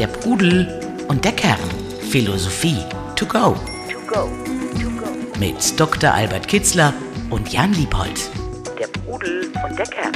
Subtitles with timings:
[0.00, 0.66] Der Pudel
[1.08, 1.58] und der Kern.
[2.10, 2.78] Philosophie
[3.16, 3.54] to go.
[3.92, 4.30] To go.
[4.80, 5.38] To go.
[5.38, 6.10] Mit Dr.
[6.10, 6.94] Albert Kitzler
[7.28, 8.30] und Jan Liebold.
[8.78, 10.12] Der Pudel und der Kern.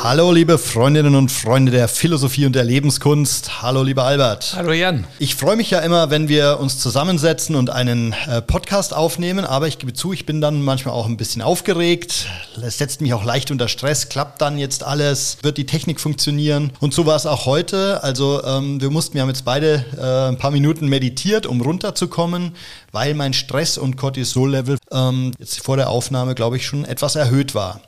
[0.00, 3.62] Hallo, liebe Freundinnen und Freunde der Philosophie und der Lebenskunst.
[3.62, 4.54] Hallo, lieber Albert.
[4.54, 5.04] Hallo, Jan.
[5.18, 9.66] Ich freue mich ja immer, wenn wir uns zusammensetzen und einen äh, Podcast aufnehmen, aber
[9.66, 12.26] ich gebe zu, ich bin dann manchmal auch ein bisschen aufgeregt.
[12.62, 14.08] Es setzt mich auch leicht unter Stress.
[14.08, 15.38] Klappt dann jetzt alles?
[15.42, 16.70] Wird die Technik funktionieren?
[16.78, 18.02] Und so war es auch heute.
[18.04, 22.54] Also, ähm, wir mussten, wir haben jetzt beide äh, ein paar Minuten meditiert, um runterzukommen,
[22.92, 27.56] weil mein Stress- und Cortisol-Level ähm, jetzt vor der Aufnahme, glaube ich, schon etwas erhöht
[27.56, 27.80] war.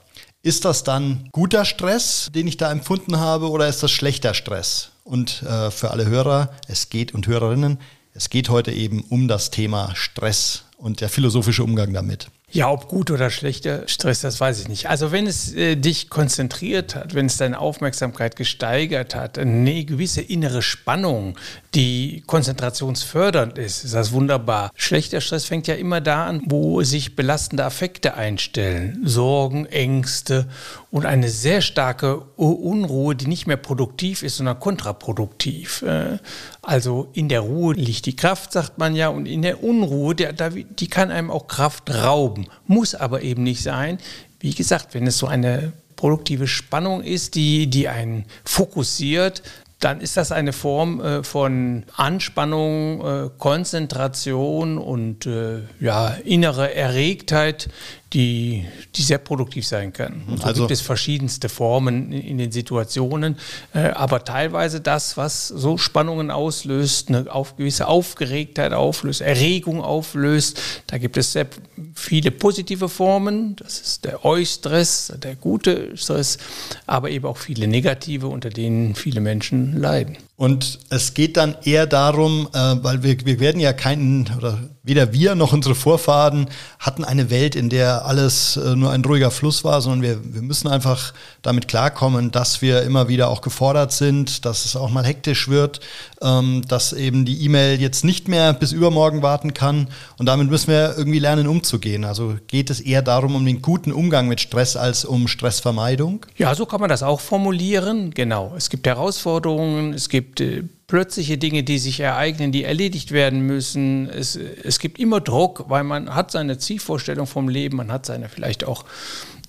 [0.42, 4.90] Ist das dann guter Stress, den ich da empfunden habe, oder ist das schlechter Stress?
[5.04, 7.78] Und äh, für alle Hörer, es geht und Hörerinnen,
[8.14, 12.28] es geht heute eben um das Thema Stress und der philosophische Umgang damit.
[12.52, 14.88] Ja, ob gut oder schlechter Stress, das weiß ich nicht.
[14.88, 20.20] Also wenn es äh, dich konzentriert hat, wenn es deine Aufmerksamkeit gesteigert hat, eine gewisse
[20.20, 21.36] innere Spannung,
[21.74, 24.72] die konzentrationsfördernd ist, ist das wunderbar.
[24.74, 29.00] Schlechter Stress fängt ja immer da an, wo sich belastende Affekte einstellen.
[29.04, 30.48] Sorgen, Ängste
[30.90, 35.82] und eine sehr starke Unruhe, die nicht mehr produktiv ist, sondern kontraproduktiv.
[35.82, 36.18] Äh,
[36.62, 40.32] also in der Ruhe liegt die Kraft, sagt man ja, und in der Unruhe, der,
[40.32, 43.98] die kann einem auch Kraft rauben, muss aber eben nicht sein.
[44.38, 49.42] Wie gesagt, wenn es so eine produktive Spannung ist, die, die einen fokussiert,
[49.80, 57.68] dann ist das eine Form äh, von Anspannung, äh, Konzentration und äh, ja, innere Erregtheit,
[58.12, 58.66] die,
[58.96, 60.22] die sehr produktiv sein kann.
[60.26, 63.36] Und so also gibt es verschiedenste Formen in, in den Situationen,
[63.72, 70.60] äh, aber teilweise das, was so Spannungen auslöst, eine auf, gewisse Aufgeregtheit auflöst, Erregung auflöst,
[70.88, 71.46] da gibt es sehr
[71.94, 76.38] viele positive Formen, das ist der Eustress, der gute Stress,
[76.86, 80.16] aber eben auch viele negative, unter denen viele Menschen leiden.
[80.40, 85.12] Und es geht dann eher darum, äh, weil wir, wir werden ja keinen, oder weder
[85.12, 89.64] wir noch unsere Vorfahren hatten eine Welt, in der alles äh, nur ein ruhiger Fluss
[89.64, 91.12] war, sondern wir, wir müssen einfach
[91.42, 95.80] damit klarkommen, dass wir immer wieder auch gefordert sind, dass es auch mal hektisch wird,
[96.22, 99.88] ähm, dass eben die E-Mail jetzt nicht mehr bis übermorgen warten kann.
[100.16, 102.06] Und damit müssen wir irgendwie lernen, umzugehen.
[102.06, 106.24] Also geht es eher darum, um den guten Umgang mit Stress als um Stressvermeidung?
[106.38, 108.12] Ja, so kann man das auch formulieren.
[108.14, 108.54] Genau.
[108.56, 113.42] Es gibt Herausforderungen, es gibt gibt äh, plötzliche Dinge, die sich ereignen, die erledigt werden
[113.46, 114.08] müssen.
[114.08, 118.28] Es, es gibt immer Druck, weil man hat seine Zielvorstellung vom Leben, man hat seine
[118.28, 118.84] vielleicht auch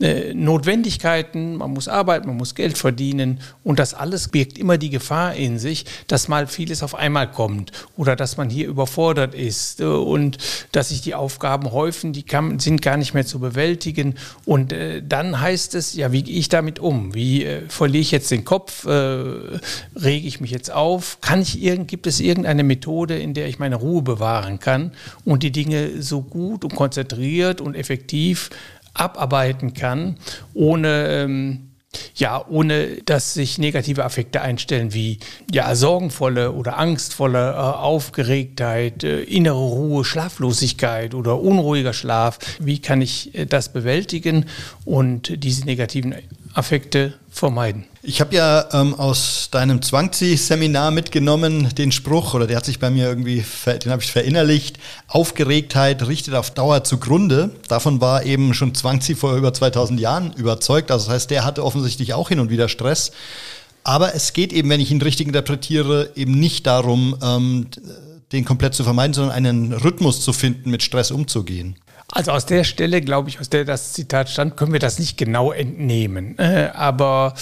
[0.02, 4.90] äh, Notwendigkeiten, man muss arbeiten, man muss Geld verdienen und das alles birgt immer die
[4.90, 9.80] Gefahr in sich, dass mal vieles auf einmal kommt oder dass man hier überfordert ist
[9.80, 10.38] äh, und
[10.72, 15.04] dass sich die Aufgaben häufen, die kann, sind gar nicht mehr zu bewältigen und äh,
[15.08, 17.14] dann heißt es, ja, wie gehe ich damit um?
[17.14, 18.86] Wie äh, verliere ich jetzt den Kopf?
[18.86, 21.20] Rege ich mich jetzt auf?
[21.22, 24.92] Kann ich irgend, gibt es irgendeine Methode, in der ich meine Ruhe bewahren kann
[25.26, 28.50] und die Dinge so gut und konzentriert und effektiv
[28.94, 30.18] abarbeiten kann,
[30.54, 31.72] ohne ähm,
[32.16, 35.20] ja, ohne dass sich negative Affekte einstellen wie
[35.52, 42.40] ja, sorgenvolle oder angstvolle äh, Aufgeregtheit, äh, innere Ruhe, Schlaflosigkeit oder unruhiger Schlaf.
[42.60, 44.46] Wie kann ich äh, das bewältigen
[44.86, 46.16] und diese negativen
[46.54, 47.86] Affekte vermeiden?
[48.04, 52.90] Ich habe ja ähm, aus deinem Zwangzi-Seminar mitgenommen den Spruch, oder der hat sich bei
[52.90, 57.52] mir irgendwie, den habe ich verinnerlicht, Aufgeregtheit richtet auf Dauer zugrunde.
[57.68, 60.92] Davon war eben schon Zwangzi vor über 2000 Jahren überzeugt.
[60.92, 63.12] Also das heißt, der hatte offensichtlich auch hin und wieder Stress.
[63.84, 67.68] Aber es geht eben, wenn ich ihn richtig interpretiere, eben nicht darum, ähm,
[68.32, 71.76] den komplett zu vermeiden, sondern einen Rhythmus zu finden, mit Stress umzugehen.
[72.12, 75.18] Also aus der Stelle, glaube ich, aus der das Zitat stand, können wir das nicht
[75.18, 76.38] genau entnehmen.
[76.38, 77.34] Äh, aber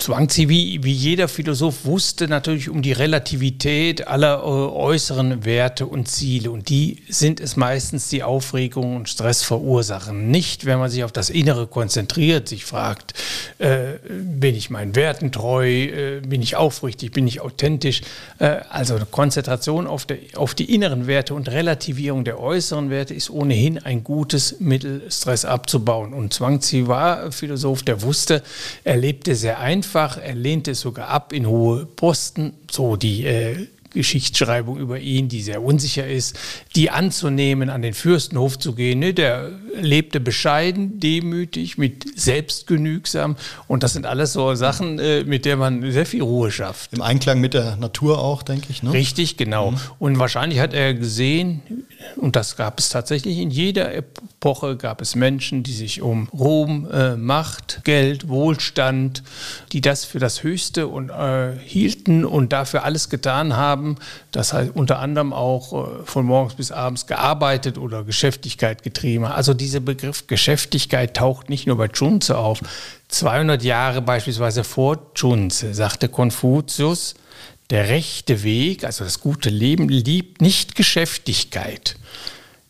[0.00, 6.06] Zhuangzi, wie, wie jeder Philosoph, wusste natürlich um die Relativität aller äh, äußeren Werte und
[6.06, 6.52] Ziele.
[6.52, 10.30] Und die sind es meistens, die Aufregung und Stress verursachen.
[10.30, 13.14] Nicht, wenn man sich auf das Innere konzentriert, sich fragt,
[13.58, 18.02] äh, bin ich meinen Werten treu, äh, bin ich aufrichtig, bin ich authentisch.
[18.38, 23.30] Äh, also Konzentration auf, der, auf die inneren Werte und Relativierung der äußeren Werte ist
[23.30, 26.14] ohnehin ein gutes Mittel, Stress abzubauen.
[26.14, 28.44] Und Zhuangzi war Philosoph, der wusste,
[28.84, 33.24] er lebte sehr einfach einfach, er lehnte es sogar ab in hohe Posten, so die
[33.24, 36.38] äh, Geschichtsschreibung über ihn, die sehr unsicher ist,
[36.76, 38.98] die anzunehmen, an den Fürstenhof zu gehen.
[38.98, 39.50] Ne, der
[39.80, 43.36] lebte bescheiden, demütig, mit selbstgenügsam
[43.66, 46.92] und das sind alles so Sachen, äh, mit der man sehr viel Ruhe schafft.
[46.92, 48.82] Im Einklang mit der Natur auch, denke ich.
[48.82, 48.92] Ne?
[48.92, 49.70] Richtig, genau.
[49.70, 49.76] Mhm.
[49.98, 51.62] Und wahrscheinlich hat er gesehen,
[52.16, 53.90] und das gab es tatsächlich in jeder
[54.40, 59.24] Epoche gab es Menschen, die sich um Ruhm, äh, Macht, Geld, Wohlstand,
[59.72, 63.96] die das für das Höchste und, äh, hielten und dafür alles getan haben.
[64.30, 69.24] Das heißt unter anderem auch äh, von morgens bis abends gearbeitet oder Geschäftigkeit getrieben.
[69.24, 72.60] Also dieser Begriff Geschäftigkeit taucht nicht nur bei Junze auf.
[73.08, 77.16] 200 Jahre beispielsweise vor Junze sagte Konfuzius,
[77.70, 81.96] der rechte Weg, also das gute Leben, liebt nicht Geschäftigkeit.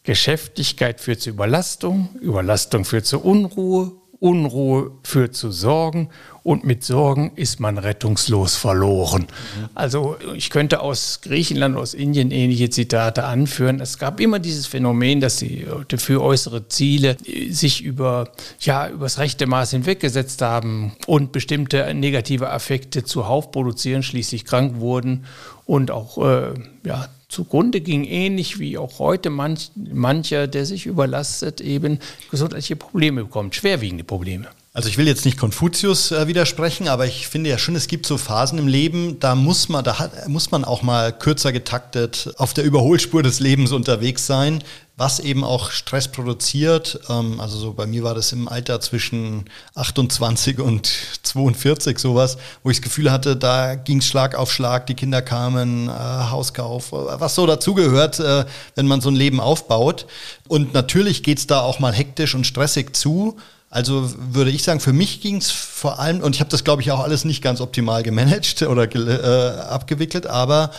[0.08, 6.08] Geschäftigkeit führt zu Überlastung, Überlastung führt zu Unruhe, Unruhe führt zu Sorgen
[6.42, 9.26] und mit Sorgen ist man rettungslos verloren.
[9.26, 9.68] Mhm.
[9.74, 13.80] Also ich könnte aus Griechenland, aus Indien ähnliche Zitate anführen.
[13.80, 15.66] Es gab immer dieses Phänomen, dass sie
[15.98, 17.18] für äußere Ziele
[17.50, 24.02] sich über, ja, über das rechte Maß hinweggesetzt haben und bestimmte negative Affekte zuhauf produzieren,
[24.02, 25.26] schließlich krank wurden
[25.66, 31.60] und auch äh, ja, zugrunde ging, ähnlich wie auch heute manch, mancher, der sich überlastet,
[31.60, 31.98] eben
[32.30, 34.48] gesundheitliche Probleme bekommt, schwerwiegende Probleme.
[34.72, 38.06] Also ich will jetzt nicht Konfuzius äh, widersprechen, aber ich finde ja schon, es gibt
[38.06, 42.32] so Phasen im Leben, da muss man, da hat, muss man auch mal kürzer getaktet
[42.36, 44.62] auf der Überholspur des Lebens unterwegs sein,
[44.98, 46.98] was eben auch Stress produziert.
[47.08, 50.90] Ähm, also so bei mir war das im Alter zwischen 28 und
[51.22, 55.22] 42 sowas, wo ich das Gefühl hatte, da ging es Schlag auf Schlag, die Kinder
[55.22, 60.06] kamen, äh, Hauskauf, was so dazugehört, äh, wenn man so ein Leben aufbaut.
[60.48, 63.36] Und natürlich geht es da auch mal hektisch und stressig zu.
[63.70, 66.82] Also würde ich sagen, für mich ging es vor allem, und ich habe das, glaube
[66.82, 70.72] ich, auch alles nicht ganz optimal gemanagt oder äh, abgewickelt, aber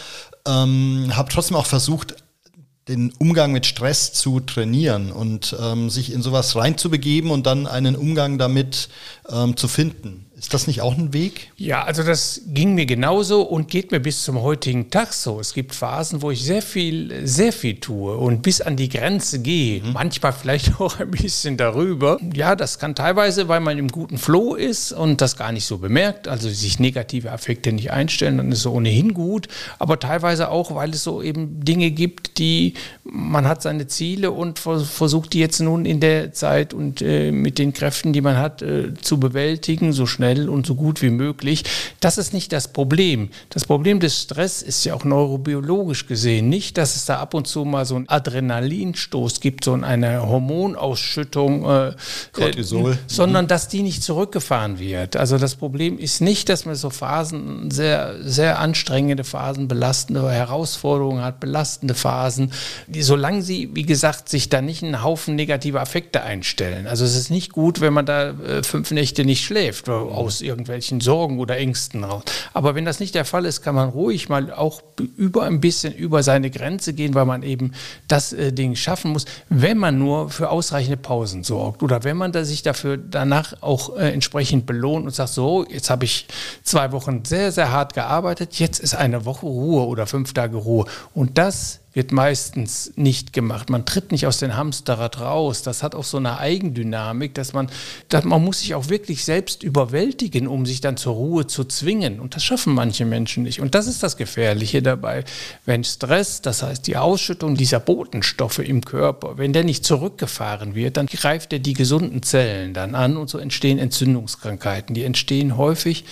[0.45, 2.15] ähm, habe trotzdem auch versucht,
[2.89, 7.95] den Umgang mit Stress zu trainieren und ähm, sich in sowas reinzubegeben und dann einen
[7.95, 8.89] Umgang damit
[9.29, 10.25] ähm, zu finden.
[10.39, 11.51] Ist das nicht auch ein Weg?
[11.57, 15.37] Ja, also das ging mir genauso und geht mir bis zum heutigen Tag so.
[15.41, 19.39] Es gibt Phasen, wo ich sehr viel, sehr viel tue und bis an die Grenze
[19.39, 19.83] gehe.
[19.83, 19.91] Mhm.
[19.91, 22.19] Manchmal vielleicht auch ein bisschen darüber.
[22.33, 25.79] Ja, das kann teilweise, weil man im guten Flow ist und das gar nicht so
[25.79, 29.49] bemerkt, also sich negative Affekte nicht einstellen, dann ist es ohnehin gut.
[29.77, 34.59] Aber teilweise auch, weil es so eben Dinge gibt, die man hat seine Ziele und
[34.59, 38.61] versucht die jetzt nun in der Zeit und äh, mit den Kräften, die man hat,
[38.61, 41.63] äh, zu bewältigen, so schnell schnell und so gut wie möglich.
[41.99, 43.29] Das ist nicht das Problem.
[43.49, 47.47] Das Problem des Stress ist ja auch neurobiologisch gesehen nicht, dass es da ab und
[47.47, 51.93] zu mal so einen Adrenalinstoß gibt, so eine Hormonausschüttung, äh,
[52.31, 52.93] Cortisol.
[52.93, 55.15] Äh, sondern dass die nicht zurückgefahren wird.
[55.15, 61.23] Also das Problem ist nicht, dass man so Phasen, sehr, sehr anstrengende Phasen, belastende Herausforderungen
[61.23, 62.51] hat, belastende Phasen,
[62.87, 66.87] die, solange sie, wie gesagt, sich da nicht einen Haufen negative Affekte einstellen.
[66.87, 69.89] Also es ist nicht gut, wenn man da äh, fünf Nächte nicht schläft
[70.19, 72.23] aus irgendwelchen Sorgen oder Ängsten raus.
[72.53, 74.81] Aber wenn das nicht der Fall ist, kann man ruhig mal auch
[75.17, 77.73] über ein bisschen über seine Grenze gehen, weil man eben
[78.07, 82.31] das äh, Ding schaffen muss, wenn man nur für ausreichende Pausen sorgt oder wenn man
[82.31, 86.27] da sich dafür danach auch äh, entsprechend belohnt und sagt, so, jetzt habe ich
[86.63, 90.85] zwei Wochen sehr, sehr hart gearbeitet, jetzt ist eine Woche Ruhe oder fünf Tage Ruhe.
[91.13, 93.69] Und das wird meistens nicht gemacht.
[93.69, 95.63] Man tritt nicht aus dem Hamsterrad raus.
[95.63, 97.67] Das hat auch so eine Eigendynamik, dass man,
[98.09, 102.19] dass man muss sich auch wirklich selbst überwältigen, um sich dann zur Ruhe zu zwingen.
[102.19, 103.59] Und das schaffen manche Menschen nicht.
[103.59, 105.23] Und das ist das Gefährliche dabei.
[105.65, 110.97] Wenn Stress, das heißt die Ausschüttung dieser Botenstoffe im Körper, wenn der nicht zurückgefahren wird,
[110.97, 114.93] dann greift er die gesunden Zellen dann an und so entstehen Entzündungskrankheiten.
[114.93, 116.05] Die entstehen häufig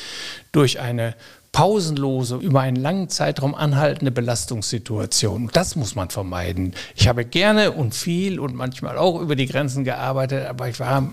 [0.51, 1.13] durch eine
[1.57, 5.49] pausenlose, über einen langen Zeitraum anhaltende Belastungssituation.
[5.53, 6.75] Das muss man vermeiden.
[6.95, 11.09] Ich habe gerne und viel und manchmal auch über die Grenzen gearbeitet, aber ich war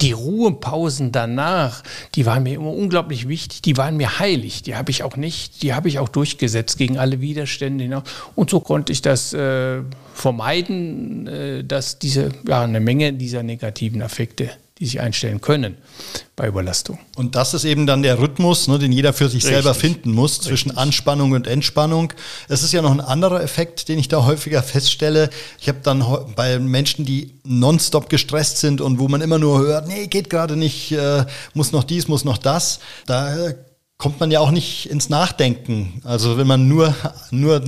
[0.00, 1.84] die Ruhepausen danach,
[2.16, 5.62] die waren mir immer unglaublich wichtig, die waren mir heilig, die habe ich auch nicht,
[5.62, 8.02] die habe ich auch durchgesetzt gegen alle Widerstände
[8.34, 14.02] Und so konnte ich das äh, vermeiden, äh, dass diese, ja, eine Menge dieser negativen
[14.02, 15.76] Affekte die sich einstellen können
[16.36, 16.98] bei Überlastung.
[17.16, 19.54] Und das ist eben dann der Rhythmus, ne, den jeder für sich Richtig.
[19.54, 20.82] selber finden muss zwischen Richtig.
[20.82, 22.12] Anspannung und Entspannung.
[22.48, 25.30] Es ist ja noch ein anderer Effekt, den ich da häufiger feststelle.
[25.58, 26.04] Ich habe dann
[26.36, 30.56] bei Menschen, die nonstop gestresst sind und wo man immer nur hört, nee, geht gerade
[30.56, 33.34] nicht, äh, muss noch dies, muss noch das, da
[33.96, 36.02] kommt man ja auch nicht ins Nachdenken.
[36.04, 36.94] Also wenn man nur,
[37.30, 37.62] nur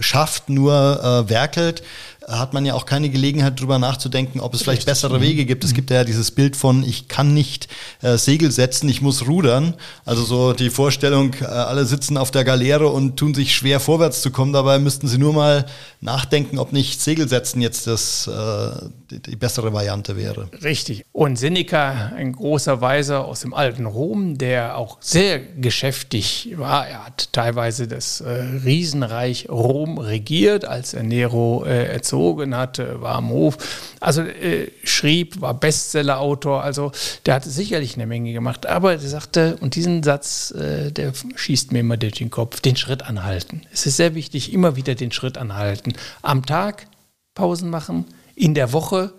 [0.00, 1.82] schafft, nur äh, werkelt,
[2.28, 5.22] hat man ja auch keine Gelegenheit, darüber nachzudenken, ob es vielleicht bessere mhm.
[5.22, 5.64] Wege gibt.
[5.64, 7.68] Es gibt ja dieses Bild von, ich kann nicht
[8.00, 9.74] äh, Segel setzen, ich muss rudern.
[10.04, 14.22] Also so die Vorstellung, äh, alle sitzen auf der Galeere und tun sich schwer vorwärts
[14.22, 14.52] zu kommen.
[14.52, 15.66] Dabei müssten sie nur mal
[16.00, 20.48] nachdenken, ob nicht Segel setzen jetzt das, äh, die, die, bessere Variante wäre.
[20.62, 21.04] Richtig.
[21.12, 26.86] Und Seneca, ein großer Weiser aus dem alten Rom, der auch sehr geschäftig war.
[26.86, 33.16] Er hat teilweise das äh, Riesenreich Rom regiert, als er Nero äh, erzogen hatte, war
[33.16, 33.56] am Hof.
[34.00, 36.92] Also äh, schrieb, war Bestsellerautor, also
[37.26, 38.66] der hat sicherlich eine Menge gemacht.
[38.66, 42.76] Aber er sagte, und diesen Satz, äh, der schießt mir immer durch den Kopf, den
[42.76, 43.62] Schritt anhalten.
[43.72, 45.94] Es ist sehr wichtig, immer wieder den Schritt anhalten.
[46.20, 46.86] Am Tag
[47.34, 48.04] Pausen machen,
[48.34, 49.12] in der Woche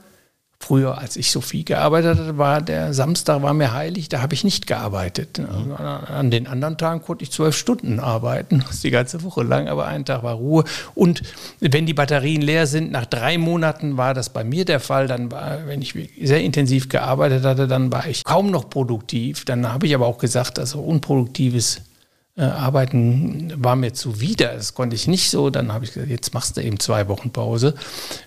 [0.64, 4.34] Früher, als ich so viel gearbeitet hatte, war der Samstag war mir heilig, da habe
[4.34, 5.40] ich nicht gearbeitet.
[5.40, 5.74] Mhm.
[5.74, 10.06] An den anderen Tagen konnte ich zwölf Stunden arbeiten, die ganze Woche lang, aber einen
[10.06, 10.64] Tag war Ruhe.
[10.96, 11.22] Und
[11.60, 15.08] wenn die Batterien leer sind, nach drei Monaten war das bei mir der Fall.
[15.08, 19.44] Dann war, wenn ich sehr intensiv gearbeitet hatte, dann war ich kaum noch produktiv.
[19.44, 21.82] Dann habe ich aber auch gesagt, also unproduktives
[22.36, 24.54] äh, Arbeiten war mir zuwider.
[24.54, 25.50] Das konnte ich nicht so.
[25.50, 27.76] Dann habe ich gesagt, jetzt machst du eben zwei Wochen Pause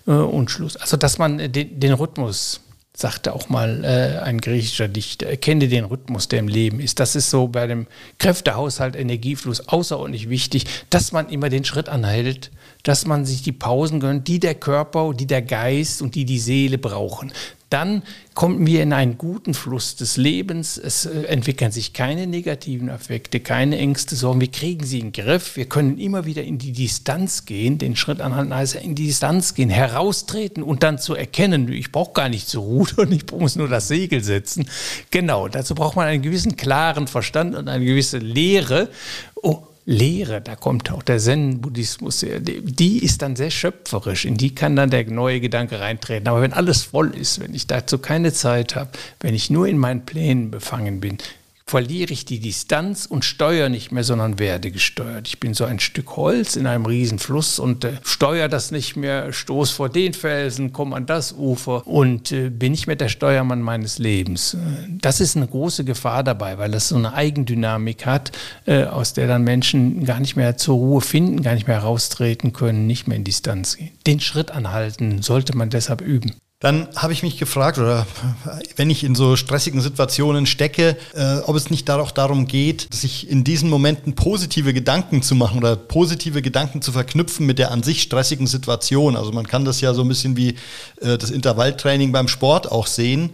[0.06, 0.76] äh, und Schluss.
[0.76, 2.60] Also, dass man den, den Rhythmus
[2.96, 6.98] sagte auch mal äh, ein griechischer Dichter, erkenne den Rhythmus, der im Leben ist.
[6.98, 7.86] Das ist so bei dem
[8.18, 12.50] Kräftehaushalt, Energiefluss außerordentlich wichtig, dass man immer den Schritt anhält,
[12.84, 16.38] dass man sich die Pausen gönnt, die der Körper, die der Geist und die die
[16.38, 17.32] Seele brauchen
[17.70, 18.02] dann
[18.34, 20.78] kommen wir in einen guten Fluss des Lebens.
[20.78, 24.40] Es äh, entwickeln sich keine negativen Effekte, keine Ängste, Sorgen.
[24.40, 25.56] Wir kriegen sie in den Griff.
[25.56, 29.54] Wir können immer wieder in die Distanz gehen, den Schritt anhalten, also in die Distanz
[29.54, 33.68] gehen, heraustreten und dann zu erkennen, ich brauche gar nicht zu rudern, ich muss nur
[33.68, 34.68] das Segel setzen.
[35.10, 38.90] Genau, dazu braucht man einen gewissen klaren Verstand und eine gewisse Lehre.
[39.42, 44.74] Oh, Lehre, da kommt auch der Zen-Buddhismus, die ist dann sehr schöpferisch, in die kann
[44.74, 46.26] dann der neue Gedanke reintreten.
[46.26, 48.90] Aber wenn alles voll ist, wenn ich dazu keine Zeit habe,
[49.20, 51.18] wenn ich nur in meinen Plänen befangen bin,
[51.68, 55.26] verliere ich die Distanz und steuere nicht mehr, sondern werde gesteuert.
[55.26, 58.94] Ich bin so ein Stück Holz in einem riesen Fluss und äh, steuere das nicht
[58.94, 63.08] mehr, stoß vor den Felsen, komme an das Ufer und äh, bin nicht mehr der
[63.08, 64.54] Steuermann meines Lebens.
[64.54, 64.58] Äh,
[64.88, 68.30] das ist eine große Gefahr dabei, weil das so eine Eigendynamik hat,
[68.66, 72.52] äh, aus der dann Menschen gar nicht mehr zur Ruhe finden, gar nicht mehr heraustreten
[72.52, 73.90] können, nicht mehr in Distanz gehen.
[74.06, 76.36] Den Schritt anhalten sollte man deshalb üben.
[76.58, 78.06] Dann habe ich mich gefragt, oder
[78.76, 83.28] wenn ich in so stressigen Situationen stecke, äh, ob es nicht auch darum geht, sich
[83.28, 87.82] in diesen Momenten positive Gedanken zu machen oder positive Gedanken zu verknüpfen mit der an
[87.82, 89.16] sich stressigen Situation.
[89.16, 90.54] Also man kann das ja so ein bisschen wie
[91.02, 93.32] äh, das Intervalltraining beim Sport auch sehen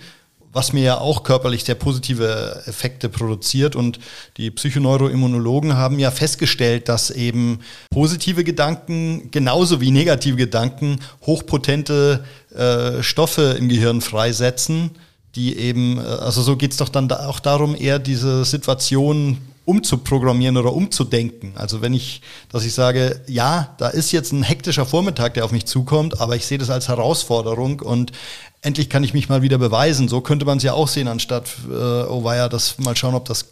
[0.52, 3.74] was mir ja auch körperlich sehr positive Effekte produziert.
[3.74, 3.98] Und
[4.36, 7.60] die Psychoneuroimmunologen haben ja festgestellt, dass eben
[7.90, 12.24] positive Gedanken genauso wie negative Gedanken hochpotente
[12.54, 14.90] äh, Stoffe im Gehirn freisetzen,
[15.35, 19.38] die eben, äh, also so geht es doch dann da auch darum, eher diese Situation
[19.64, 21.52] umzuprogrammieren oder umzudenken.
[21.54, 25.52] Also wenn ich, dass ich sage, ja, da ist jetzt ein hektischer Vormittag, der auf
[25.52, 28.12] mich zukommt, aber ich sehe das als Herausforderung und
[28.61, 30.09] endlich kann ich mich mal wieder beweisen.
[30.09, 33.25] So könnte man es ja auch sehen, anstatt, äh, oh weia, das mal schauen, ob
[33.25, 33.49] das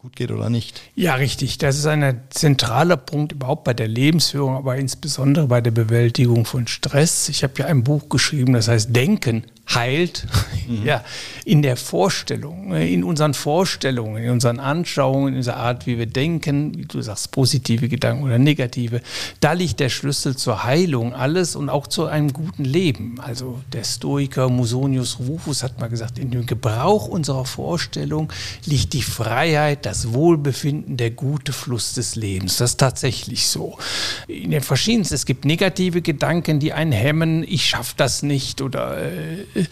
[0.00, 0.80] gut geht oder nicht.
[0.94, 1.58] Ja, richtig.
[1.58, 6.68] Das ist ein zentraler Punkt überhaupt bei der Lebensführung, aber insbesondere bei der Bewältigung von
[6.68, 7.28] Stress.
[7.28, 10.26] Ich habe ja ein Buch geschrieben, das heißt Denken heilt,
[10.68, 10.84] mhm.
[10.84, 11.04] ja,
[11.44, 16.06] in der Vorstellung, äh, in unseren Vorstellungen, in unseren Anschauungen, in dieser Art, wie wir
[16.06, 19.02] denken, wie du sagst, positive Gedanken oder negative,
[19.40, 23.20] da liegt der Schlüssel zur Heilung alles und auch zu einem guten Leben.
[23.20, 28.32] Also der Stoiker Musonius Rufus hat mal gesagt, in dem Gebrauch unserer Vorstellung
[28.64, 32.58] liegt die Freiheit, das Wohlbefinden, der gute Fluss des Lebens.
[32.58, 33.78] Das ist tatsächlich so.
[34.26, 38.98] In den verschiedensten, es gibt negative Gedanken, die einen hemmen, ich schaffe das nicht oder
[38.98, 39.64] äh,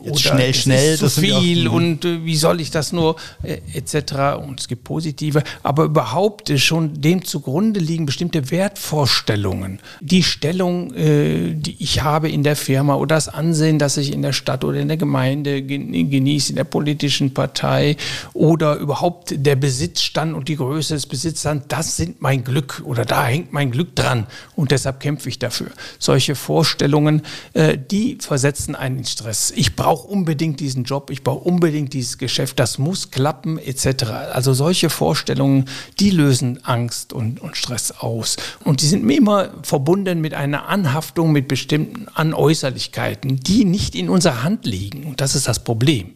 [0.00, 4.38] oder schnell, schnell, zu viel und äh, wie soll ich das nur äh, etc.
[4.42, 9.80] Und es gibt positive, aber überhaupt äh, schon dem zugrunde liegen bestimmte Wertvorstellungen.
[10.00, 14.22] Die Stellung, äh, die ich habe in der Firma oder das Ansehen, das ich in
[14.22, 17.98] der Stadt oder in der Gemeinde genieße, in der politischen Partei
[18.32, 23.26] oder überhaupt der Besitzstand und die Größe des Besitzstands, das sind mein Glück oder da
[23.26, 24.26] hängt mein Glück dran
[24.56, 25.68] und deshalb kämpfe ich dafür.
[25.98, 27.22] Solche Vorstellungen,
[27.52, 29.52] äh, die versetzen einen Stress.
[29.54, 34.04] Ich brauche unbedingt diesen Job, ich brauche unbedingt dieses Geschäft, das muss klappen, etc.
[34.32, 35.66] Also solche Vorstellungen,
[36.00, 38.36] die lösen Angst und, und Stress aus.
[38.64, 44.08] Und die sind mir immer verbunden mit einer Anhaftung mit bestimmten Anäußerlichkeiten, die nicht in
[44.08, 45.04] unserer Hand liegen.
[45.04, 46.14] Und das ist das Problem.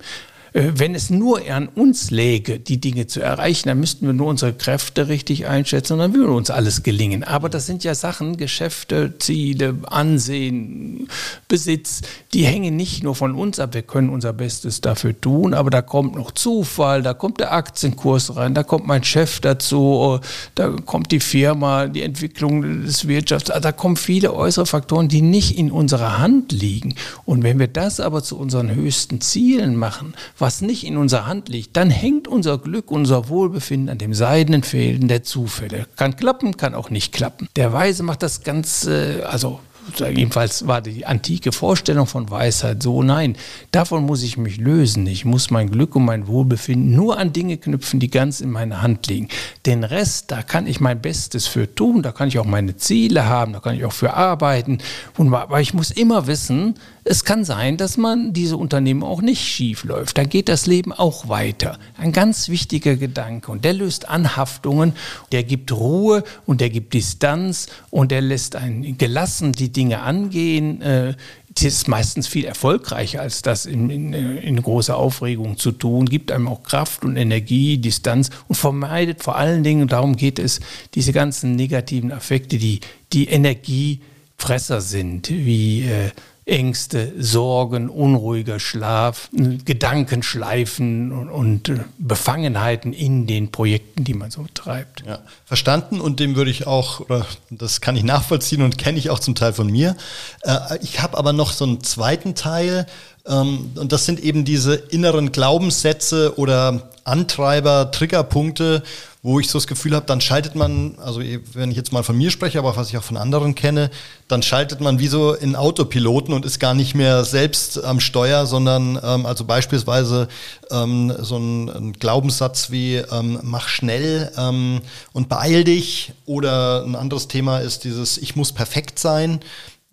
[0.53, 4.29] Äh, wenn es nur an uns läge, die Dinge zu erreichen, dann müssten wir nur
[4.29, 7.25] unsere Kräfte richtig einschätzen und dann würde uns alles gelingen.
[7.25, 11.09] Aber das sind ja Sachen, Geschäfte, Ziele, Ansehen,
[11.49, 12.03] Besitz,
[12.33, 13.75] die hängen nicht nur von uns ab.
[13.75, 18.37] Wir können unser Bestes dafür tun, aber da kommt noch Zufall, da kommt der Aktienkurs
[18.37, 20.21] rein, da kommt mein Chef dazu,
[20.55, 25.59] da kommt die Firma, die Entwicklung des Wirtschafts, da kommen viele äußere Faktoren, die nicht
[25.59, 26.95] in unserer Hand liegen.
[27.25, 31.49] Und wenn wir das aber zu unseren höchsten Zielen machen, was nicht in unserer Hand
[31.49, 35.87] liegt, dann hängt unser Glück, unser Wohlbefinden an dem seidenen Fäden der Zufälle.
[35.97, 37.49] Kann klappen, kann auch nicht klappen.
[37.57, 39.61] Der Weise macht das ganz, äh, also
[39.97, 43.37] jedenfalls war die antike Vorstellung von Weisheit so, nein,
[43.71, 45.07] davon muss ich mich lösen.
[45.07, 48.83] Ich muss mein Glück und mein Wohlbefinden nur an Dinge knüpfen, die ganz in meiner
[48.83, 49.29] Hand liegen.
[49.67, 53.27] Den Rest, da kann ich mein Bestes für tun, da kann ich auch meine Ziele
[53.27, 54.79] haben, da kann ich auch für arbeiten.
[55.17, 59.85] Aber ich muss immer wissen, es kann sein, dass man diese Unternehmen auch nicht schief
[59.85, 60.19] läuft.
[60.19, 61.79] Da geht das Leben auch weiter.
[61.97, 63.51] Ein ganz wichtiger Gedanke.
[63.51, 64.93] Und der löst Anhaftungen,
[65.33, 70.83] der gibt Ruhe und der gibt Distanz und der lässt einen gelassen die Dinge angehen.
[70.83, 71.15] Äh,
[71.63, 76.49] ist meistens viel erfolgreicher, als das in, in, in großer Aufregung zu tun, gibt einem
[76.49, 80.61] auch Kraft und Energie, Distanz und vermeidet vor allen Dingen, darum geht es,
[80.95, 82.81] diese ganzen negativen Affekte, die,
[83.13, 86.11] die Energiefresser sind, wie äh,
[86.49, 95.05] Ängste, Sorgen, unruhiger Schlaf, Gedankenschleifen und, äh, Befangenheiten in den Projekten, die man so treibt.
[95.07, 99.11] Ja, verstanden und dem würde ich auch, oder das kann ich nachvollziehen und kenne ich
[99.11, 99.97] auch zum Teil von mir.
[100.43, 102.87] Äh, ich habe aber noch so einen zweiten Teil
[103.27, 108.83] ähm, und das sind eben diese inneren Glaubenssätze oder Antreiber, Triggerpunkte,
[109.29, 111.21] wo ich so das Gefühl habe, dann schaltet man, also
[111.53, 113.91] wenn ich jetzt mal von mir spreche, aber was ich auch von anderen kenne,
[114.27, 118.47] dann schaltet man wie so in Autopiloten und ist gar nicht mehr selbst am Steuer,
[118.47, 120.29] sondern ähm, also beispielsweise
[120.71, 124.81] ähm, so ein, ein, Glaubenssatz wie ähm, mach schnell ähm,
[125.13, 129.41] und beeil dich oder ein anderes Thema ist dieses ich muss perfekt sein.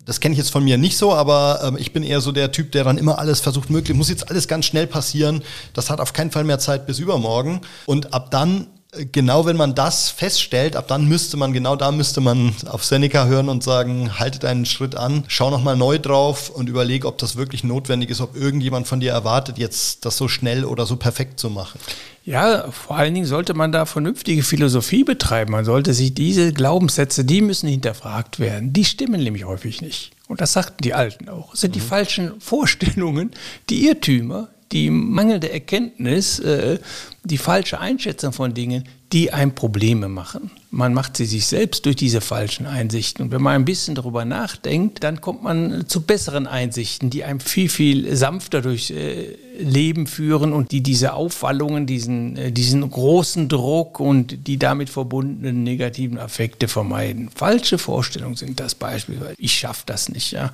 [0.06, 2.52] Das kenne ich jetzt von mir nicht so, aber ähm, ich bin eher so der
[2.52, 5.42] Typ, der dann immer alles versucht, möglich, muss jetzt alles ganz schnell passieren.
[5.74, 7.60] Das hat auf keinen Fall mehr Zeit bis übermorgen.
[7.84, 8.68] Und ab dann
[9.12, 13.26] genau wenn man das feststellt, ab dann müsste man, genau da müsste man auf Seneca
[13.26, 17.36] hören und sagen, haltet einen Schritt an, schau nochmal neu drauf und überleg, ob das
[17.36, 21.40] wirklich notwendig ist, ob irgendjemand von dir erwartet, jetzt das so schnell oder so perfekt
[21.40, 21.78] zu machen.
[22.24, 25.52] Ja, vor allen Dingen sollte man da vernünftige Philosophie betreiben.
[25.52, 28.72] Man sollte sich diese Glaubenssätze, die müssen hinterfragt werden.
[28.72, 30.10] Die stimmen nämlich häufig nicht.
[30.26, 31.54] Und das sagten die Alten auch.
[31.54, 31.74] Es sind mhm.
[31.74, 33.30] die falschen Vorstellungen,
[33.70, 36.78] die Irrtümer, die mangelnde Erkenntnis, äh,
[37.24, 40.50] die falsche Einschätzung von Dingen, die einem Probleme machen.
[40.70, 43.24] Man macht sie sich selbst durch diese falschen Einsichten.
[43.24, 47.40] Und wenn man ein bisschen darüber nachdenkt, dann kommt man zu besseren Einsichten, die einem
[47.40, 53.48] viel, viel sanfter durchs äh, Leben führen und die diese Aufwallungen, diesen, äh, diesen großen
[53.48, 57.30] Druck und die damit verbundenen negativen Affekte vermeiden.
[57.34, 59.34] Falsche Vorstellungen sind das beispielsweise.
[59.38, 60.32] Ich schaffe das nicht.
[60.32, 60.52] Ja.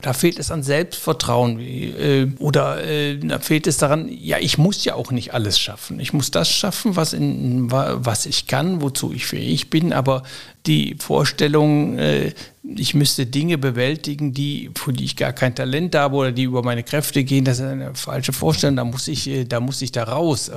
[0.00, 4.84] Da fehlt es an Selbstvertrauen äh, oder äh, da fehlt es daran, ja, ich muss
[4.84, 6.00] ja auch nicht alles schaffen.
[6.00, 10.22] Ich muss das schaffen, was, in, was ich kann, wozu ich fähig bin, aber
[10.66, 16.14] die Vorstellung, äh, ich müsste Dinge bewältigen, die, für die ich gar kein Talent habe
[16.14, 19.44] oder die über meine Kräfte gehen, das ist eine falsche Vorstellung, da muss ich, äh,
[19.44, 20.50] da muss ich da raus.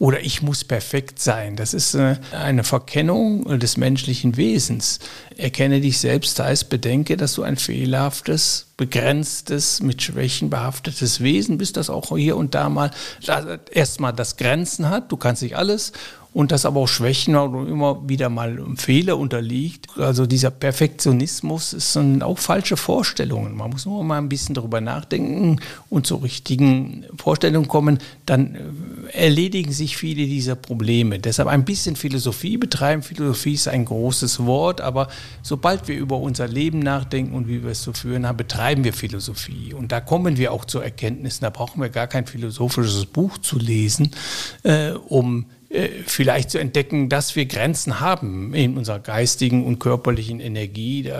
[0.00, 1.54] Oder ich muss perfekt sein.
[1.54, 4.98] Das ist äh, eine Verkennung des menschlichen Wesens.
[5.36, 11.76] Erkenne dich selbst, heißt bedenke, dass du ein fehlerhaftes, begrenztes, mit Schwächen behaftetes Wesen bist,
[11.76, 12.90] das auch hier und da mal
[13.70, 15.12] erstmal das Grenzen hat.
[15.12, 15.92] Du kannst nicht alles
[16.34, 19.88] und das aber auch Schwächen oder immer wieder mal Fehler unterliegt.
[19.98, 23.54] Also dieser Perfektionismus sind auch falsche Vorstellungen.
[23.54, 29.24] Man muss nur mal ein bisschen darüber nachdenken und zu richtigen Vorstellungen kommen, dann äh,
[29.24, 31.18] erledigen sich viele dieser Probleme.
[31.18, 33.02] Deshalb ein bisschen Philosophie betreiben.
[33.02, 35.08] Philosophie ist ein großes Wort, aber
[35.42, 38.94] sobald wir über unser Leben nachdenken und wie wir es zu führen haben, betreiben wir
[38.94, 39.74] Philosophie.
[39.74, 41.42] Und da kommen wir auch zu Erkenntnissen.
[41.42, 44.12] Da brauchen wir gar kein philosophisches Buch zu lesen,
[44.62, 45.44] äh, um
[46.06, 51.10] vielleicht zu entdecken, dass wir Grenzen haben in unserer geistigen und körperlichen Energie.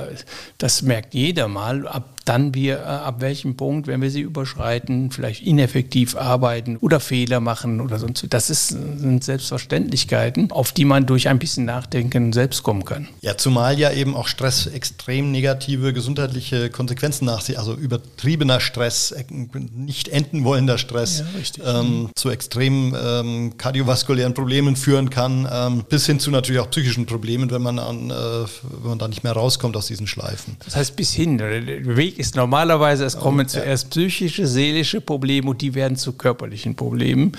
[0.59, 1.87] Das merkt jeder mal.
[1.89, 7.01] Ab dann wir, äh, ab welchem Punkt, wenn wir sie überschreiten, vielleicht ineffektiv arbeiten oder
[7.01, 8.27] Fehler machen oder sonst.
[8.31, 13.09] Das ist, sind Selbstverständlichkeiten, auf die man durch ein bisschen Nachdenken selbst kommen kann.
[13.21, 19.13] Ja, zumal ja eben auch Stress extrem negative gesundheitliche Konsequenzen nach sich, also übertriebener Stress,
[19.13, 19.25] äh,
[19.75, 21.25] nicht enden wollender Stress,
[21.57, 26.71] ja, ähm, zu extremen ähm, kardiovaskulären Problemen führen kann, ähm, bis hin zu natürlich auch
[26.71, 30.57] psychischen Problemen, wenn man, an, äh, wenn man da nicht mehr rauskommt aus diesen Schleifen.
[30.65, 35.63] Das heißt bis hin, Weg Weg ist normalerweise, es kommen zuerst psychische, seelische Probleme und
[35.63, 37.33] die werden zu körperlichen Problemen.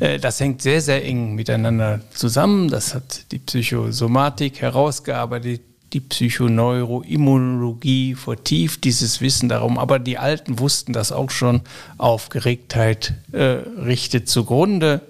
[0.00, 2.68] Äh, das hängt sehr, sehr eng miteinander zusammen.
[2.68, 5.62] Das hat die Psychosomatik herausgearbeitet
[5.94, 11.62] die Psychoneuroimmunologie vertieft dieses Wissen darum, aber die Alten wussten das auch schon.
[11.96, 15.00] Aufgeregtheit äh, richtet zugrunde.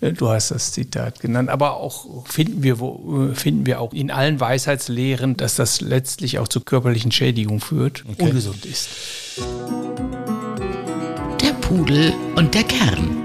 [0.00, 3.92] Äh, du hast das Zitat genannt, aber auch finden wir, wo, äh, finden wir auch
[3.92, 8.24] in allen Weisheitslehren, dass das letztlich auch zu körperlichen Schädigungen führt, okay.
[8.24, 8.88] ungesund ist.
[11.40, 13.24] Der Pudel und der Kern.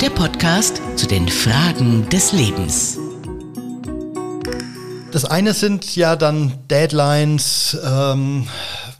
[0.00, 2.98] Der Podcast zu den Fragen des Lebens.
[5.12, 8.48] Das eine sind ja dann Deadlines, ähm,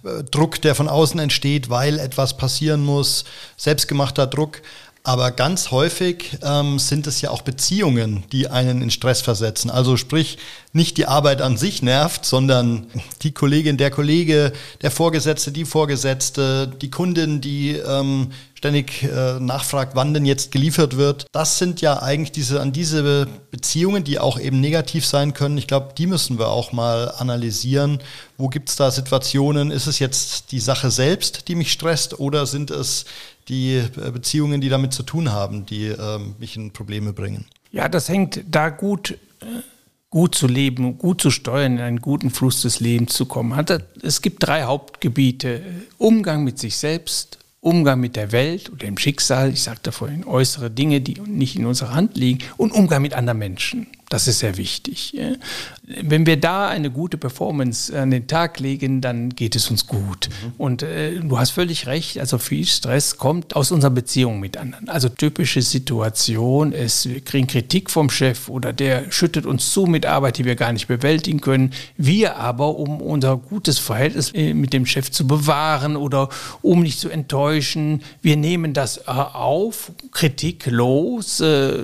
[0.05, 3.25] äh, Druck, der von außen entsteht, weil etwas passieren muss,
[3.57, 4.63] selbstgemachter Druck.
[5.07, 9.71] Aber ganz häufig ähm, sind es ja auch Beziehungen, die einen in Stress versetzen.
[9.71, 10.39] Also sprich,
[10.73, 12.87] nicht die Arbeit an sich nervt, sondern
[13.21, 18.33] die Kollegin, der Kollege, der Vorgesetzte, die Vorgesetzte, die Kundin, die ähm,
[18.65, 21.27] ständig äh, nachfragt, wann denn jetzt geliefert wird.
[21.33, 25.59] Das sind ja eigentlich diese an diese Beziehungen, die auch eben negativ sein können.
[25.59, 27.99] Ich glaube, die müssen wir auch mal analysieren.
[28.39, 29.71] Wo gibt es da Situationen?
[29.71, 33.05] Ist es jetzt die Sache selbst, die mich stresst, oder sind es
[33.49, 37.45] die äh, Beziehungen, die damit zu tun haben, die äh, mich in Probleme bringen.
[37.71, 39.47] Ja, das hängt da gut, äh,
[40.09, 43.63] gut zu leben, gut zu steuern, in einen guten Fluss des Lebens zu kommen.
[44.03, 45.61] Es gibt drei Hauptgebiete.
[45.99, 50.71] Umgang mit sich selbst, Umgang mit der Welt oder dem Schicksal, ich sagte vorhin, äußere
[50.71, 53.87] Dinge, die nicht in unserer Hand liegen, und Umgang mit anderen Menschen.
[54.15, 55.19] Das ist sehr wichtig.
[55.83, 60.29] Wenn wir da eine gute Performance an den Tag legen, dann geht es uns gut.
[60.29, 60.53] Mhm.
[60.57, 64.89] Und äh, du hast völlig recht, also viel Stress kommt aus unserer Beziehung mit anderen.
[64.89, 70.07] Also typische Situation ist, wir kriegen Kritik vom Chef oder der schüttet uns zu mit
[70.07, 71.73] Arbeit, die wir gar nicht bewältigen können.
[71.97, 76.29] Wir aber, um unser gutes Verhältnis äh, mit dem Chef zu bewahren oder
[76.63, 81.79] um nicht zu enttäuschen, wir nehmen das äh, auf, kritiklos, äh,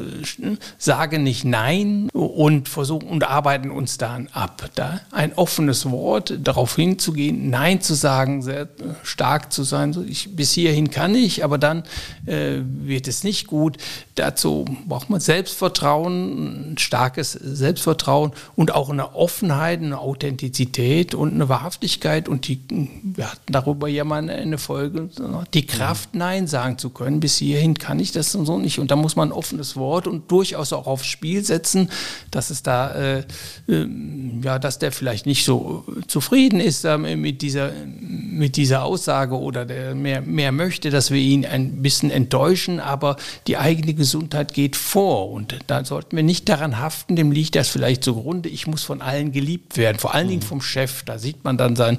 [0.78, 4.70] sagen nicht Nein und versuchen und arbeiten uns dann ab.
[4.74, 8.68] Da ein offenes Wort, darauf hinzugehen, Nein zu sagen, sehr
[9.02, 9.92] stark zu sein.
[9.92, 11.84] So, ich, bis hierhin kann ich, aber dann
[12.26, 13.76] äh, wird es nicht gut.
[14.14, 21.48] Dazu braucht man Selbstvertrauen, ein starkes Selbstvertrauen und auch eine Offenheit, eine Authentizität und eine
[21.48, 22.28] Wahrhaftigkeit.
[22.28, 22.60] Und die,
[23.02, 25.08] wir hatten darüber ja mal eine Folge,
[25.54, 27.20] die Kraft, Nein sagen zu können.
[27.20, 28.78] Bis hierhin kann ich das und so nicht.
[28.78, 31.88] Und da muss man ein offenes Wort und durchaus auch aufs Spiel setzen
[32.30, 33.18] dass es da, äh,
[33.68, 33.86] äh,
[34.42, 39.64] ja, dass der vielleicht nicht so zufrieden ist äh, mit, dieser, mit dieser Aussage oder
[39.64, 44.76] der mehr, mehr möchte, dass wir ihn ein bisschen enttäuschen, aber die eigene Gesundheit geht
[44.76, 48.82] vor und da sollten wir nicht daran haften, dem liegt das vielleicht zugrunde, ich muss
[48.82, 50.46] von allen geliebt werden, vor allen Dingen mhm.
[50.46, 51.98] vom Chef, da sieht man dann sein,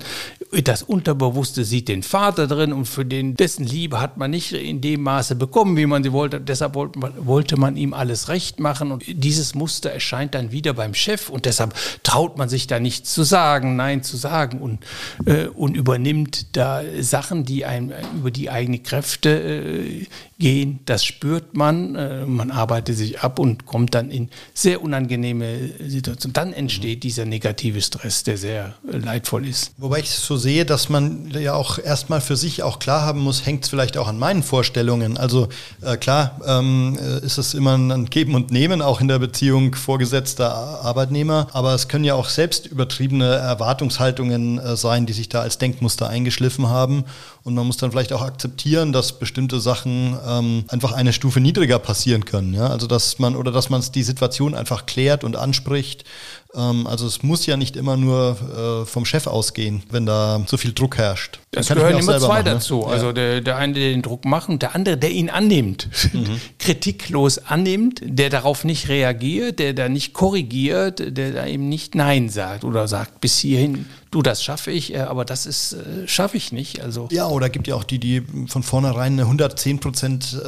[0.63, 4.81] das Unterbewusste sieht den Vater drin und für den, dessen Liebe hat man nicht in
[4.81, 8.59] dem Maße bekommen, wie man sie wollte, deshalb wollte man, wollte man ihm alles recht
[8.59, 11.73] machen und dieses Muster erscheint dann wieder beim Chef und deshalb
[12.03, 14.79] traut man sich da nichts zu sagen, Nein zu sagen und,
[15.25, 20.07] äh, und übernimmt da Sachen, die einem über die eigenen Kräfte äh,
[20.41, 20.79] gehen.
[20.85, 26.33] Das spürt man, äh, man arbeitet sich ab und kommt dann in sehr unangenehme Situationen.
[26.33, 29.71] Dann entsteht dieser negative Stress, der sehr leidvoll ist.
[29.77, 33.45] Wobei ich so sehe, dass man ja auch erstmal für sich auch klar haben muss,
[33.45, 35.17] hängt es vielleicht auch an meinen Vorstellungen.
[35.17, 35.47] Also
[35.81, 39.75] äh, klar ähm, äh, ist es immer ein Geben und Nehmen, auch in der Beziehung
[39.81, 45.41] vorgesetzter Arbeitnehmer, aber es können ja auch selbst übertriebene Erwartungshaltungen äh, sein, die sich da
[45.41, 47.05] als Denkmuster eingeschliffen haben.
[47.43, 51.79] Und man muss dann vielleicht auch akzeptieren, dass bestimmte Sachen ähm, einfach eine Stufe niedriger
[51.79, 52.53] passieren können.
[52.53, 52.67] Ja?
[52.67, 56.05] Also dass man oder dass man die Situation einfach klärt und anspricht
[56.55, 60.57] ähm, also es muss ja nicht immer nur äh, vom Chef ausgehen, wenn da so
[60.57, 61.39] viel Druck herrscht.
[61.51, 62.51] Das gehören immer zwei machen, ne?
[62.51, 62.79] dazu.
[62.79, 62.87] Ne?
[62.87, 65.89] Also der, der eine, der den Druck macht und der andere, der ihn annimmt.
[66.13, 66.41] Mhm.
[66.59, 72.29] Kritiklos annimmt, der darauf nicht reagiert, der da nicht korrigiert, der da eben nicht Nein
[72.29, 76.37] sagt oder sagt, bis hierhin du, das schaffe ich, äh, aber das ist, äh, schaffe
[76.37, 76.81] ich nicht.
[76.81, 80.45] Also ja, oder gibt ja auch die, die von vornherein eine 110 Prozent äh,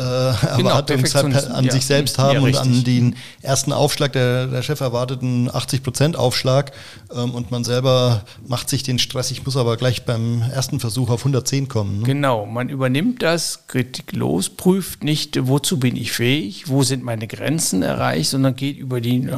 [0.58, 1.72] genau, Erwartungszeit an ja.
[1.72, 5.82] sich selbst haben ja, und an den ersten Aufschlag, der, der Chef erwartet einen 80
[5.82, 6.74] Prozent Aufschlag
[7.16, 11.10] ähm, und man selber macht sich den Stress, ich muss aber gleich beim ersten Versuch
[11.10, 12.00] auf 110 kommen.
[12.00, 12.06] Ne?
[12.06, 17.82] Genau, man übernimmt das kritiklos, prüft nicht, wozu bin ich fähig, wo sind meine Grenzen
[17.82, 19.30] erreicht, sondern geht über die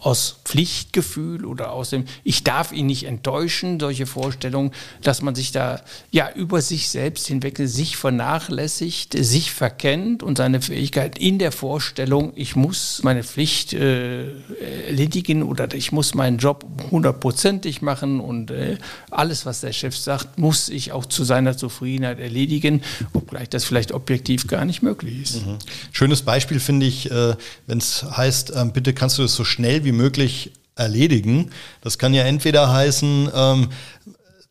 [0.00, 5.52] aus Pflichtgefühl oder aus dem, ich darf ihn nicht enttäuschen, solche Vorstellungen, dass man sich
[5.52, 11.52] da ja über sich selbst hinweg sich vernachlässigt, sich verkennt und seine Fähigkeit in der
[11.52, 14.26] Vorstellung, ich muss meine Pflicht äh,
[14.86, 18.78] erledigen oder ich muss meinen Job hundertprozentig machen und äh,
[19.10, 22.82] alles, was der Chef sagt, muss ich auch zu seiner Zufriedenheit erledigen,
[23.12, 25.46] obgleich das vielleicht objektiv gar nicht möglich ist.
[25.46, 25.58] Mhm.
[25.92, 27.34] Schönes Beispiel finde ich, äh,
[27.66, 31.50] wenn es heißt, ähm, bitte kannst du das so schnell wie möglich erledigen.
[31.80, 33.70] Das kann ja entweder heißen, ähm,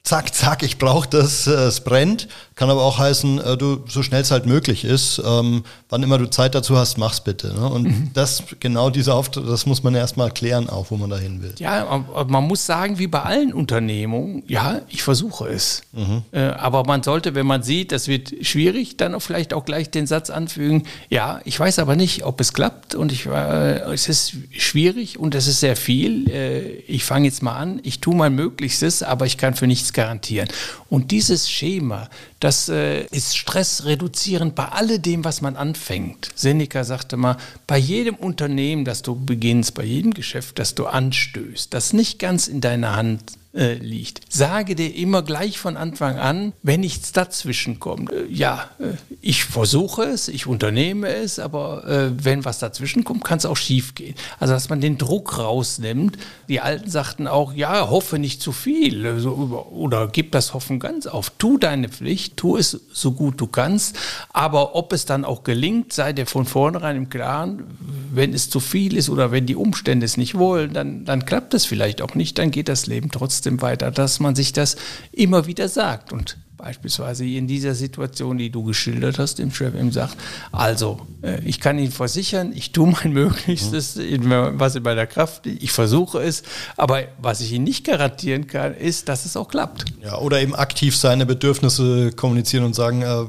[0.03, 2.27] zack, zack, ich brauche das, äh, es brennt.
[2.63, 6.01] Kann Kann aber auch heißen, äh, du so schnell es halt möglich ist, ähm, wann
[6.01, 7.53] immer du Zeit dazu hast, mach's bitte.
[7.53, 7.67] Ne?
[7.67, 8.11] Und mhm.
[8.13, 11.53] das, genau diese Auftritte, das muss man erstmal klären, auch wo man dahin will.
[11.57, 15.81] Ja, man muss sagen, wie bei allen Unternehmungen, ja, ich versuche es.
[15.91, 16.21] Mhm.
[16.31, 19.89] Äh, aber man sollte, wenn man sieht, das wird schwierig, dann auch vielleicht auch gleich
[19.89, 24.07] den Satz anfügen, ja, ich weiß aber nicht, ob es klappt und ich, äh, es
[24.07, 26.29] ist schwierig und es ist sehr viel.
[26.29, 29.91] Äh, ich fange jetzt mal an, ich tue mein Möglichstes, aber ich kann für nichts
[29.91, 30.47] garantieren.
[30.89, 32.07] Und dieses Schema,
[32.43, 36.29] das äh, ist stressreduzierend bei alledem, was man anfängt.
[36.35, 41.73] Seneca sagte mal, bei jedem Unternehmen, das du beginnst, bei jedem Geschäft, das du anstößt,
[41.73, 43.21] das nicht ganz in deiner Hand
[43.53, 44.21] äh, liegt.
[44.29, 48.11] Sage dir immer gleich von Anfang an, wenn nichts dazwischen kommt.
[48.11, 53.23] Äh, ja, äh, ich versuche es, ich unternehme es, aber äh, wenn was dazwischen kommt,
[53.23, 54.15] kann es auch schief gehen.
[54.39, 56.17] Also, dass man den Druck rausnimmt.
[56.49, 61.05] Die Alten sagten auch, ja, hoffe nicht zu viel also, oder gib das Hoffen ganz
[61.05, 61.29] auf.
[61.37, 63.97] Tu deine Pflicht, tu es so gut du kannst,
[64.31, 67.63] aber ob es dann auch gelingt, sei dir von vornherein im Klaren,
[68.11, 71.53] wenn es zu viel ist oder wenn die Umstände es nicht wollen, dann, dann klappt
[71.53, 74.77] es vielleicht auch nicht, dann geht das Leben trotzdem trotzdem weiter, dass man sich das
[75.11, 76.13] immer wieder sagt.
[76.13, 80.15] Und beispielsweise in dieser Situation, die du geschildert hast, dem Chef ihm sagt,
[80.53, 85.73] also äh, ich kann Ihnen versichern, ich tue mein Möglichstes, was in meiner Kraft, ich
[85.73, 86.43] versuche es,
[86.77, 89.83] aber was ich Ihnen nicht garantieren kann, ist, dass es auch klappt.
[90.01, 93.25] Ja, oder eben aktiv seine Bedürfnisse kommunizieren und sagen, äh,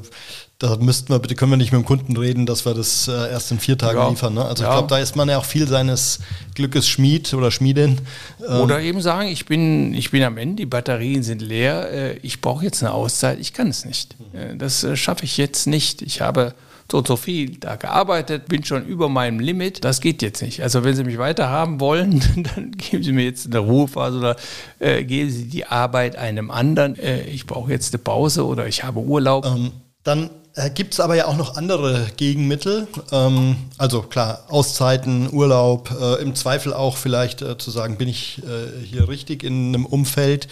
[0.59, 3.11] da müssten wir bitte, können wir nicht mit dem Kunden reden, dass wir das äh,
[3.11, 4.09] erst in vier Tagen ja.
[4.09, 4.35] liefern.
[4.35, 4.45] Ne?
[4.45, 4.69] Also ja.
[4.69, 6.19] ich glaube, da ist man ja auch viel seines
[6.53, 7.99] Glückes Schmied oder Schmiedin.
[8.47, 12.17] Ähm oder eben sagen, ich bin, ich bin am Ende, die Batterien sind leer, äh,
[12.19, 14.15] ich brauche jetzt eine Auszeit, ich kann es nicht.
[14.33, 16.01] Äh, das äh, schaffe ich jetzt nicht.
[16.01, 16.53] Ich habe
[16.89, 19.83] so und so viel da gearbeitet, bin schon über meinem Limit.
[19.83, 20.61] Das geht jetzt nicht.
[20.61, 22.23] Also wenn Sie mich weiter haben wollen,
[22.55, 24.35] dann geben Sie mir jetzt eine Ruhephase oder
[24.79, 26.97] äh, geben Sie die Arbeit einem anderen.
[26.97, 29.45] Äh, ich brauche jetzt eine Pause oder ich habe Urlaub.
[29.45, 29.71] Ähm,
[30.03, 32.87] dann äh, Gibt es aber ja auch noch andere Gegenmittel.
[33.11, 38.41] Ähm, also klar, Auszeiten, Urlaub, äh, im Zweifel auch vielleicht äh, zu sagen, bin ich
[38.43, 40.47] äh, hier richtig in einem Umfeld.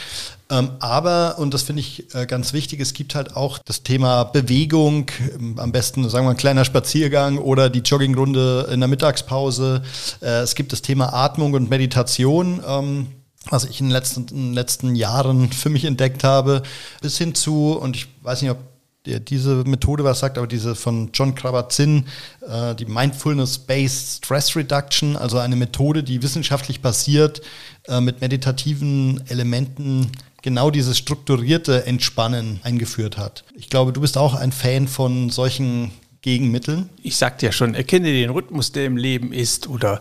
[0.49, 4.25] Ähm, aber, und das finde ich äh, ganz wichtig, es gibt halt auch das Thema
[4.25, 9.83] Bewegung, ähm, am besten sagen wir ein kleiner Spaziergang oder die Joggingrunde in der Mittagspause.
[10.21, 12.61] Äh, es gibt das Thema Atmung und Meditation.
[12.67, 13.07] Ähm,
[13.49, 16.63] was ich in den letzten, in den letzten Jahren für mich entdeckt habe,
[17.01, 18.57] bis hin zu, und ich weiß nicht, ob
[19.05, 22.05] der diese Methode was sagt, aber diese von John Kabat-Zinn,
[22.47, 27.41] äh, die Mindfulness-Based Stress Reduction, also eine Methode, die wissenschaftlich basiert,
[27.87, 30.11] äh, mit meditativen Elementen
[30.41, 33.43] genau dieses strukturierte Entspannen eingeführt hat.
[33.55, 36.89] Ich glaube, du bist auch ein Fan von solchen Gegenmitteln.
[37.01, 39.99] Ich sagte ja schon, erkenne den Rhythmus, der im Leben ist oder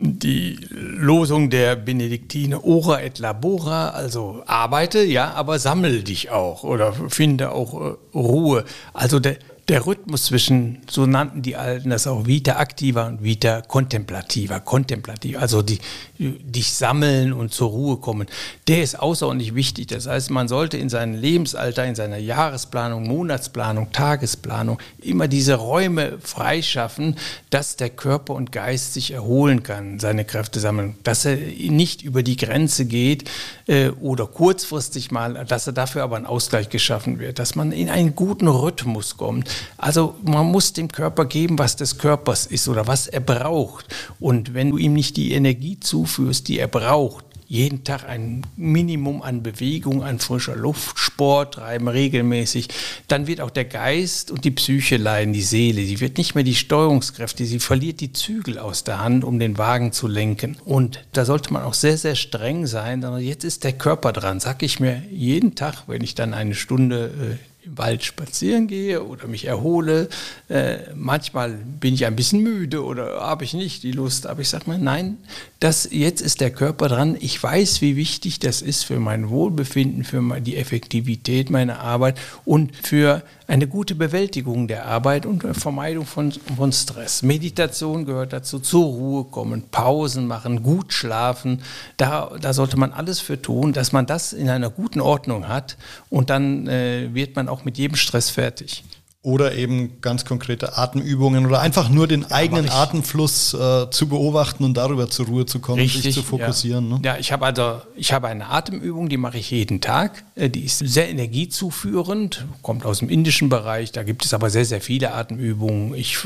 [0.00, 6.92] die Losung der Benediktine Ora et Labora, also arbeite, ja, aber sammel dich auch oder
[7.08, 8.64] finde auch äh, Ruhe.
[8.92, 13.60] Also der, der Rhythmus zwischen, so nannten die Alten das auch, Vita activa und Vita
[13.60, 15.78] contemplativa, kontemplativ, also die,
[16.18, 18.28] dich sammeln und zur Ruhe kommen,
[18.66, 19.88] der ist außerordentlich wichtig.
[19.88, 26.18] Das heißt, man sollte in seinem Lebensalter, in seiner Jahresplanung, Monatsplanung, Tagesplanung immer diese Räume
[26.22, 27.16] freischaffen,
[27.50, 32.22] dass der Körper und Geist sich erholen kann, seine Kräfte sammeln, dass er nicht über
[32.22, 33.28] die Grenze geht
[33.68, 37.90] äh, oder kurzfristig mal, dass er dafür aber ein Ausgleich geschaffen wird, dass man in
[37.90, 39.48] einen guten Rhythmus kommt.
[39.76, 43.86] Also man muss dem Körper geben, was des Körpers ist oder was er braucht.
[44.18, 49.22] Und wenn du ihm nicht die Energie zuführst, die er braucht, jeden Tag ein Minimum
[49.22, 52.68] an Bewegung, an frischer Luft, Sport treiben regelmäßig,
[53.08, 55.82] dann wird auch der Geist und die Psyche leiden, die Seele.
[55.84, 59.56] Sie wird nicht mehr die Steuerungskräfte, sie verliert die Zügel aus der Hand, um den
[59.56, 60.58] Wagen zu lenken.
[60.66, 63.02] Und da sollte man auch sehr, sehr streng sein.
[63.18, 67.38] Jetzt ist der Körper dran, sag ich mir jeden Tag, wenn ich dann eine Stunde
[67.40, 70.08] äh, im Wald spazieren gehe oder mich erhole.
[70.48, 74.48] Äh, manchmal bin ich ein bisschen müde oder habe ich nicht die Lust, aber ich
[74.48, 75.18] sage mir, nein,
[75.60, 77.16] das, jetzt ist der Körper dran.
[77.20, 82.74] Ich weiß, wie wichtig das ist für mein Wohlbefinden, für die Effektivität meiner Arbeit und
[82.76, 87.22] für eine gute Bewältigung der Arbeit und Vermeidung von, von Stress.
[87.22, 91.62] Meditation gehört dazu, zur Ruhe kommen, Pausen machen, gut schlafen.
[91.96, 95.78] Da, da sollte man alles für tun, dass man das in einer guten Ordnung hat
[96.10, 98.84] und dann äh, wird man auch mit jedem Stress fertig
[99.22, 104.62] oder eben ganz konkrete Atemübungen oder einfach nur den ja, eigenen Atemfluss äh, zu beobachten
[104.62, 106.88] und darüber zur Ruhe zu kommen, Richtig, sich zu fokussieren.
[106.88, 107.02] Ja, ne?
[107.04, 110.24] ja ich habe also ich habe eine Atemübung, die mache ich jeden Tag.
[110.36, 113.90] Äh, die ist sehr energiezuführend, kommt aus dem indischen Bereich.
[113.90, 115.94] Da gibt es aber sehr sehr viele Atemübungen.
[115.94, 116.18] Ich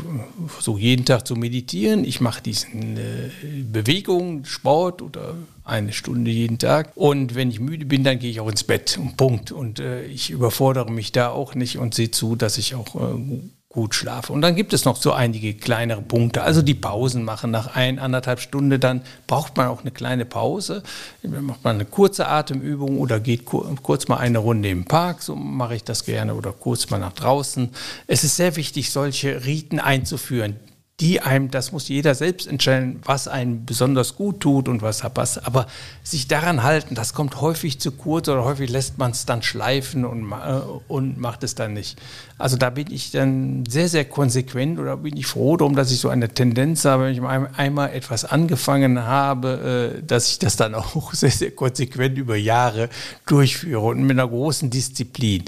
[0.47, 2.05] versuche jeden Tag zu meditieren.
[2.05, 3.31] Ich mache diesen äh,
[3.69, 6.91] Bewegung, Sport oder eine Stunde jeden Tag.
[6.95, 8.99] Und wenn ich müde bin, dann gehe ich auch ins Bett.
[9.17, 9.51] Punkt.
[9.51, 13.41] Und äh, ich überfordere mich da auch nicht und sehe zu, dass ich auch äh,
[13.73, 14.31] gut schlafe.
[14.31, 16.43] Und dann gibt es noch so einige kleinere Punkte.
[16.43, 20.83] Also die Pausen machen nach ein, anderthalb Stunden, dann braucht man auch eine kleine Pause.
[21.23, 25.35] Dann macht man eine kurze Atemübung oder geht kurz mal eine Runde im Park, so
[25.35, 27.69] mache ich das gerne, oder kurz mal nach draußen.
[28.05, 30.55] Es ist sehr wichtig, solche Riten einzuführen
[31.03, 35.45] die einem, das muss jeder selbst entscheiden, was einem besonders gut tut und was passt.
[35.45, 35.67] Aber
[36.01, 40.05] sich daran halten, das kommt häufig zu kurz oder häufig lässt man es dann schleifen
[40.05, 41.99] und, äh, und macht es dann nicht.
[42.37, 45.99] Also da bin ich dann sehr, sehr konsequent oder bin ich froh darum, dass ich
[45.99, 50.73] so eine Tendenz habe, wenn ich einmal etwas angefangen habe, äh, dass ich das dann
[50.75, 52.87] auch sehr, sehr konsequent über Jahre
[53.25, 55.43] durchführe und mit einer großen Disziplin.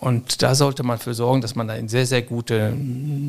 [0.00, 2.76] Und da sollte man für sorgen, dass man da in sehr, sehr gute,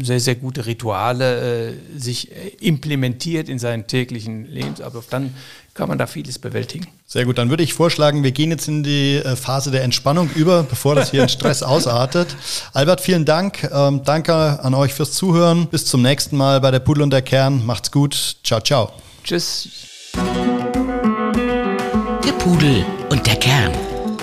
[0.01, 5.05] sehr, sehr gute Rituale äh, sich implementiert in seinen täglichen Lebensablauf.
[5.07, 5.35] Dann
[5.75, 6.87] kann man da vieles bewältigen.
[7.05, 10.31] Sehr gut, dann würde ich vorschlagen, wir gehen jetzt in die äh, Phase der Entspannung
[10.33, 12.35] über, bevor das hier in Stress ausartet.
[12.73, 13.69] Albert, vielen Dank.
[13.71, 15.67] Ähm, danke an euch fürs Zuhören.
[15.67, 17.63] Bis zum nächsten Mal bei der Pudel und der Kern.
[17.65, 18.37] Macht's gut.
[18.43, 18.91] Ciao, ciao.
[19.23, 19.69] Tschüss.
[22.25, 23.94] Der Pudel und der Kern.